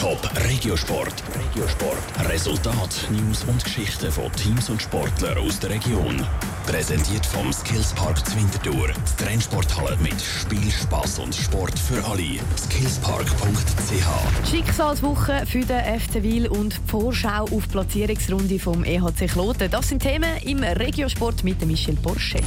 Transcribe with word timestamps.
Top 0.00 0.30
Regiosport. 0.48 1.12
Regiosport. 1.34 2.30
Resultat, 2.30 3.06
News 3.10 3.44
und 3.44 3.62
Geschichten 3.62 4.10
von 4.10 4.32
Teams 4.32 4.70
und 4.70 4.80
Sportlern 4.80 5.36
aus 5.36 5.60
der 5.60 5.68
Region. 5.68 6.26
Präsentiert 6.66 7.26
vom 7.26 7.52
Skillspark 7.52 8.26
Zwintertour. 8.26 8.88
Die 8.88 9.22
Trennsporthalle 9.22 9.98
mit 9.98 10.18
Spiel, 10.18 10.70
Spass 10.70 11.18
und 11.18 11.34
Sport 11.34 11.78
für 11.78 12.02
alle. 12.08 12.38
Skillspark.ch 12.56 14.48
Schicksalswoche 14.50 15.44
für 15.44 15.66
den 15.66 16.00
FC 16.00 16.22
Wil 16.22 16.48
und 16.48 16.72
die 16.72 16.90
Vorschau 16.90 17.42
auf 17.42 17.50
die 17.50 17.68
Platzierungsrunde 17.68 18.58
vom 18.58 18.84
EHC 18.84 19.26
Kloten. 19.26 19.70
Das 19.70 19.90
sind 19.90 20.00
Themen 20.02 20.34
im 20.46 20.62
Regiosport 20.62 21.44
mit 21.44 21.62
Michel 21.66 21.96
Porsche. 21.96 22.40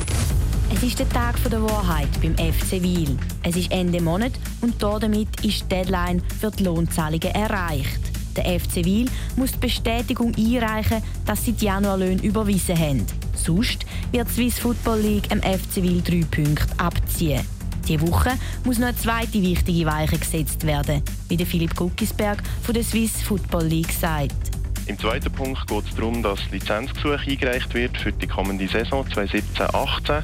Es 0.76 0.82
ist 0.82 0.98
der 0.98 1.08
Tag 1.10 1.36
der 1.52 1.62
Wahrheit 1.62 2.10
beim 2.20 2.34
FC 2.36 2.82
Wil. 2.82 3.16
Es 3.44 3.55
ist 3.55 3.72
Ende 3.72 4.02
Monat 4.02 4.32
und 4.60 4.82
damit 4.82 5.28
ist 5.46 5.62
die 5.62 5.70
Deadline 5.70 6.20
für 6.42 6.50
die 6.50 6.64
Lohnzahlungen 6.64 7.30
erreicht. 7.30 8.00
Der 8.36 8.60
FC 8.60 8.84
Wil 8.84 9.08
muss 9.36 9.52
die 9.52 9.59
Bestätigung 9.59 10.34
einreichen, 10.36 11.04
dass 11.28 11.45
sie 11.45 11.52
die 11.52 11.66
Januarlöhne 11.66 12.23
überwiesen 12.23 12.78
haben. 12.78 13.05
Sonst 13.36 13.86
wird 14.12 14.28
die 14.30 14.34
Swiss 14.34 14.58
Football 14.58 15.02
League 15.02 15.31
am 15.31 15.41
FC 15.41 15.76
Wil 15.76 16.02
drei 16.02 16.26
Punkte 16.26 16.66
abziehen. 16.80 17.45
Diese 17.88 18.02
Woche 18.02 18.31
muss 18.64 18.80
noch 18.80 18.88
eine 18.88 18.98
zweite 18.98 19.42
wichtige 19.44 19.86
Weiche 19.86 20.17
gesetzt 20.17 20.66
werden, 20.66 21.03
wie 21.30 21.38
der 21.38 21.45
Philipp 21.45 21.76
Guckisberg 21.76 22.42
von 22.64 22.73
der 22.73 22.84
Swiss 22.84 23.22
Football 23.22 23.67
League 23.67 23.92
sagt. 23.92 24.52
Im 24.86 25.00
zweiten 25.00 25.32
Punkt 25.32 25.66
geht 25.68 25.86
es 25.86 25.96
darum, 25.96 26.22
dass 26.22 26.40
Lizenzgesuch 26.52 27.26
eingereicht 27.26 27.73
wird 27.73 27.98
für 27.98 28.12
die 28.12 28.28
kommende 28.28 28.68
Saison 28.68 29.06
2017-18. 29.06 30.23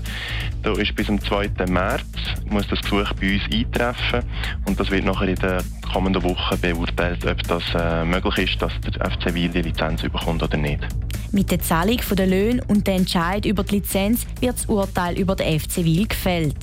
Da 0.63 0.73
ist 0.73 0.95
bis 0.95 1.07
zum 1.07 1.21
2. 1.21 1.51
März 1.69 2.03
muss 2.49 2.67
das 2.67 2.81
Gesuch 2.81 3.13
bei 3.13 3.35
uns 3.35 3.43
eintreffen 3.53 4.21
und 4.65 4.77
das 4.77 4.91
wird 4.91 5.05
nachher 5.05 5.29
in 5.29 5.35
der 5.35 5.63
kommenden 5.93 6.21
Woche 6.23 6.57
beurteilt, 6.57 7.25
ob 7.25 7.41
das 7.43 7.63
äh, 7.73 8.03
möglich 8.03 8.51
ist, 8.51 8.61
dass 8.61 8.73
der 8.81 9.09
FC 9.09 9.33
Wil 9.33 9.49
die 9.49 9.61
Lizenz 9.61 10.01
bekommt 10.01 10.43
oder 10.43 10.57
nicht. 10.57 10.85
Mit 11.31 11.51
der 11.51 11.61
Zahlung 11.61 11.99
der 12.11 12.27
Löhne 12.27 12.61
und 12.67 12.85
der 12.85 12.95
Entscheid 12.95 13.45
über 13.45 13.63
die 13.63 13.75
Lizenz 13.75 14.25
wird 14.41 14.55
das 14.55 14.65
Urteil 14.65 15.17
über 15.17 15.35
den 15.35 15.59
FC 15.59 15.77
Wil 15.77 16.07
gefällt. 16.07 16.57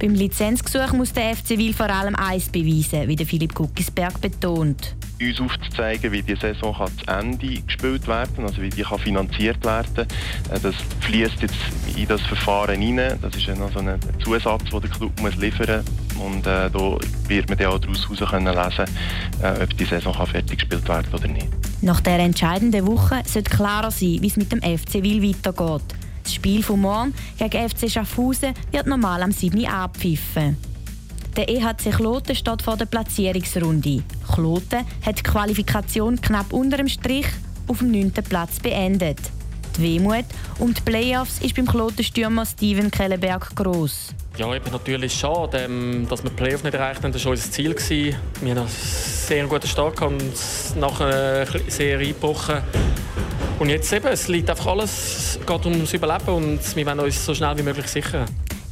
Beim 0.00 0.14
Lizenzgesuch 0.14 0.94
muss 0.94 1.12
der 1.12 1.36
FC 1.36 1.50
Wil 1.58 1.74
vor 1.74 1.90
allem 1.90 2.14
eins 2.14 2.48
beweisen, 2.48 3.06
wie 3.06 3.16
der 3.16 3.26
Philipp 3.26 3.54
Guckisberg 3.54 4.18
betont 4.20 4.96
uns 5.20 5.40
aufzuzeigen, 5.40 6.10
wie 6.12 6.22
die 6.22 6.34
Saison 6.34 6.74
kann 6.74 6.88
zu 6.96 7.06
Ende 7.06 7.60
gespielt 7.60 8.06
werden 8.08 8.44
also 8.44 8.62
wie 8.62 8.70
die 8.70 8.82
kann 8.82 8.98
finanziert 8.98 9.62
werden 9.64 10.06
äh, 10.50 10.60
Das 10.62 10.74
fließt 11.00 11.42
jetzt 11.42 11.54
in 11.94 12.08
das 12.08 12.22
Verfahren 12.22 12.80
hinein. 12.80 13.18
Das 13.20 13.36
ist 13.36 13.46
noch 13.58 13.70
so 13.72 13.80
ein 13.80 13.98
Zusatz, 14.24 14.64
den 14.70 14.80
der 14.80 14.90
Club 14.90 15.20
muss 15.20 15.36
liefern 15.36 15.84
muss. 16.16 16.24
Und 16.24 16.46
äh, 16.46 16.70
da 16.70 16.98
wird 17.28 17.48
man 17.48 17.58
dann 17.58 17.66
auch 17.68 17.78
daraus 17.78 18.08
lesen 18.08 18.26
können, 18.26 18.46
äh, 18.46 19.62
ob 19.62 19.76
die 19.76 19.84
Saison 19.84 20.14
kann 20.14 20.26
fertig 20.26 20.60
gespielt 20.60 20.88
werden 20.88 21.12
oder 21.12 21.28
nicht. 21.28 21.48
Nach 21.82 22.00
der 22.00 22.18
entscheidenden 22.20 22.86
Woche 22.86 23.22
sollte 23.26 23.50
klarer 23.50 23.90
sein, 23.90 24.18
wie 24.20 24.26
es 24.26 24.36
mit 24.36 24.52
dem 24.52 24.60
FC 24.60 25.02
Wil 25.02 25.22
weitergeht. 25.22 25.99
Das 26.30 26.36
Spiel 26.36 26.62
von 26.62 26.80
morgen 26.80 27.12
gegen 27.38 27.68
FC 27.68 27.90
Schaffhausen 27.90 28.54
wird 28.70 28.86
normal 28.86 29.20
am 29.24 29.32
7. 29.32 29.66
abpfiffen. 29.66 30.56
Der 31.36 31.48
EHC 31.48 31.90
Kloten 31.90 32.36
steht 32.36 32.62
vor 32.62 32.76
der 32.76 32.84
Platzierungsrunde. 32.84 34.04
Kloten 34.32 34.86
hat 35.04 35.18
die 35.18 35.22
Qualifikation 35.24 36.20
knapp 36.20 36.52
unter 36.52 36.76
dem 36.76 36.86
Strich 36.86 37.26
auf 37.66 37.78
dem 37.78 37.90
9. 37.90 38.12
Platz 38.12 38.60
beendet. 38.60 39.18
Die 39.76 39.82
Wehmut 39.82 40.24
um 40.60 40.72
die 40.72 40.80
Playoffs 40.82 41.40
ist 41.40 41.56
beim 41.56 41.66
Kloten-Stürmer 41.66 42.46
Steven 42.46 42.92
Kellenberg 42.92 43.56
gross. 43.56 44.14
Ja, 44.36 44.54
eben 44.54 44.70
natürlich 44.70 45.12
schade, 45.12 45.58
ähm, 45.64 46.06
dass 46.08 46.22
wir 46.22 46.30
die 46.30 46.36
Playoffs 46.36 46.62
nicht 46.62 46.74
erreicht 46.74 47.02
haben. 47.02 47.12
Das 47.12 47.24
war 47.24 47.32
unser 47.32 47.50
Ziel. 47.50 47.74
Wir 47.74 48.14
haben 48.50 48.58
einen 48.58 48.68
sehr 48.68 49.44
guten 49.48 49.66
Start 49.66 50.00
und 50.02 50.22
nachher 50.76 51.44
sehr 51.66 51.98
eingebrochen. 51.98 52.58
Und 53.60 53.68
jetzt 53.68 53.92
eben, 53.92 54.06
es 54.06 54.26
liegt 54.26 54.48
einfach 54.48 54.68
alles, 54.68 55.36
es 55.36 55.46
geht 55.46 55.66
ums 55.66 55.92
Überleben 55.92 56.34
und 56.34 56.76
wir 56.76 56.86
wollen 56.86 57.00
uns 57.00 57.26
so 57.26 57.34
schnell 57.34 57.58
wie 57.58 57.62
möglich 57.62 57.88
sichern. 57.88 58.24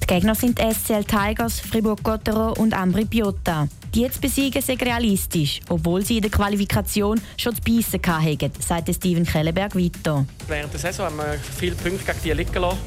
Gegner 0.07 0.35
sind 0.35 0.59
SCL 0.59 1.05
Tigers, 1.05 1.61
Fribourg-Gottero 1.61 2.55
und 2.55 2.73
Ambri 2.73 3.05
Piotta. 3.05 3.69
Die 3.95 4.11
zu 4.11 4.19
besiegen 4.19 4.63
sind 4.63 4.83
realistisch, 4.83 5.61
obwohl 5.69 6.03
sie 6.03 6.17
in 6.17 6.23
der 6.23 6.31
Qualifikation 6.31 7.21
schon 7.37 7.55
zu 7.55 7.61
beißen 7.61 8.01
hatten, 8.03 8.51
sagt 8.61 8.95
Steven 8.95 9.27
Kellenberg 9.27 9.77
weiter. 9.77 10.25
Während 10.47 10.73
der 10.73 10.81
Saison 10.81 11.05
haben 11.05 11.19
wir 11.19 11.39
viele 11.59 11.77
Punkte 11.77 12.07
gegen 12.07 12.19
die 12.25 12.33
liegen 12.33 12.55
lassen, 12.55 12.79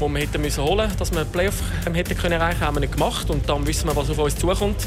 wir 0.00 0.18
hätten 0.18 0.42
müssen 0.42 0.64
holen 0.64 0.88
müssen, 0.88 0.98
dass 0.98 1.12
wir 1.12 1.24
Playoff 1.26 1.62
ähm, 1.86 1.94
hätten 1.94 2.16
können 2.16 2.40
erreichen 2.40 2.58
können, 2.58 2.66
haben 2.66 2.76
wir 2.76 2.80
nicht 2.80 2.94
gemacht. 2.94 3.30
Und 3.30 3.48
dann 3.48 3.64
wissen 3.64 3.86
wir, 3.86 3.94
was 3.94 4.10
auf 4.10 4.18
uns 4.18 4.34
zukommt. 4.34 4.84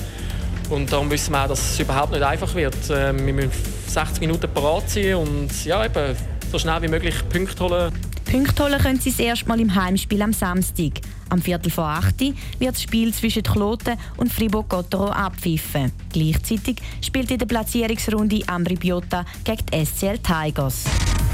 Und 0.70 0.92
darum 0.92 1.10
wissen 1.10 1.32
wir 1.32 1.42
auch, 1.42 1.48
dass 1.48 1.72
es 1.72 1.80
überhaupt 1.80 2.12
nicht 2.12 2.22
einfach 2.22 2.54
wird. 2.54 2.76
Ähm, 2.92 3.26
wir 3.26 3.34
müssen 3.34 3.52
60 3.88 4.20
Minuten 4.20 4.54
parat 4.54 4.90
sein 4.90 5.16
und 5.16 5.64
ja, 5.64 5.86
eben 5.86 6.18
so 6.52 6.60
schnell 6.60 6.82
wie 6.82 6.88
möglich 6.88 7.16
Punkte 7.30 7.64
holen. 7.64 7.94
Punkte 8.26 8.64
holen 8.64 8.80
können 8.80 9.00
sie 9.00 9.12
das 9.12 9.20
erste 9.20 9.48
Mal 9.48 9.60
im 9.60 9.74
Heimspiel 9.74 10.22
am 10.22 10.34
Samstag. 10.34 11.02
Am 11.30 11.42
Viertel 11.42 11.72
vor 11.72 11.86
8 11.86 12.20
wird 12.60 12.76
das 12.76 12.82
Spiel 12.82 13.14
zwischen 13.14 13.44
Kloten 13.44 13.98
und 14.18 14.34
Fribourg-Gottero 14.34 15.10
abpfiffen. 15.10 15.92
Gleichzeitig 16.12 16.78
spielt 17.02 17.30
in 17.32 17.38
der 17.38 17.46
Platzierungsrunde 17.46 18.42
Ambri 18.48 18.76
Biota 18.76 19.26
gegen 19.44 19.66
die 19.68 19.86
SCL 19.86 20.20
Tigers. 20.20 20.86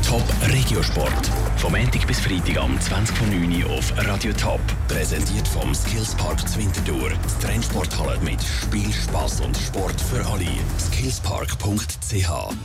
Top 0.08 0.24
Regiosport. 0.48 1.32
Vom 1.58 1.72
Montag 1.72 2.06
bis 2.06 2.20
Freitag 2.20 2.58
am 2.58 2.78
20.09 2.78 3.66
Uhr 3.66 3.78
auf 3.78 3.94
Radio 4.08 4.34
Top. 4.34 4.62
Präsentiert 4.88 5.48
vom 5.48 5.74
Skillspark 5.74 6.48
Zwintertour. 6.48 7.10
Die 7.10 7.46
Trennsporthalle 7.46 8.20
mit 8.20 8.40
Spiel, 8.44 8.92
Spass 8.94 9.42
und 9.42 9.58
Sport 9.58 10.00
für 10.00 10.24
alle. 10.26 10.46
Skillspark.ch 10.78 12.56